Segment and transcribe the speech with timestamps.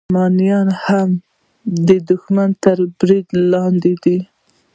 [0.07, 1.09] لغمانیان هم
[1.87, 4.17] د دښمن تر ورته برید لاندې دي